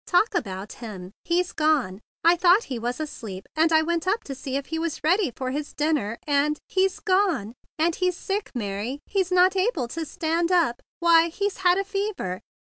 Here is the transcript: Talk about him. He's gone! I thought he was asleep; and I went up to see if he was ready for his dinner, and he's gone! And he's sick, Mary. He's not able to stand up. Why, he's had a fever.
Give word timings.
Talk 0.07 0.33
about 0.33 0.71
him. 0.81 1.11
He's 1.23 1.51
gone! 1.53 2.01
I 2.23 2.35
thought 2.35 2.63
he 2.73 2.79
was 2.79 2.99
asleep; 2.99 3.45
and 3.55 3.71
I 3.71 3.83
went 3.83 4.07
up 4.07 4.23
to 4.23 4.33
see 4.33 4.55
if 4.55 4.65
he 4.65 4.79
was 4.79 5.03
ready 5.03 5.29
for 5.37 5.51
his 5.51 5.73
dinner, 5.75 6.17
and 6.25 6.57
he's 6.67 6.99
gone! 6.99 7.53
And 7.77 7.93
he's 7.95 8.17
sick, 8.17 8.49
Mary. 8.55 8.97
He's 9.05 9.31
not 9.31 9.55
able 9.55 9.87
to 9.89 10.03
stand 10.07 10.51
up. 10.51 10.81
Why, 11.01 11.27
he's 11.27 11.57
had 11.57 11.77
a 11.77 11.83
fever. 11.83 12.41